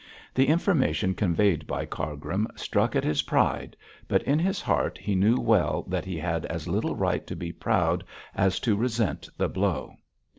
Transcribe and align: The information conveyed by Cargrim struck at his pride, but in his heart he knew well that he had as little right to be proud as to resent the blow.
The 0.33 0.47
information 0.47 1.13
conveyed 1.13 1.67
by 1.67 1.85
Cargrim 1.85 2.47
struck 2.55 2.95
at 2.95 3.03
his 3.03 3.21
pride, 3.21 3.77
but 4.07 4.23
in 4.23 4.39
his 4.39 4.59
heart 4.59 4.97
he 4.97 5.13
knew 5.13 5.35
well 5.39 5.83
that 5.87 6.05
he 6.05 6.17
had 6.17 6.43
as 6.47 6.67
little 6.67 6.95
right 6.95 7.27
to 7.27 7.35
be 7.35 7.51
proud 7.51 8.03
as 8.33 8.59
to 8.61 8.75
resent 8.75 9.29
the 9.37 9.47
blow. 9.47 9.97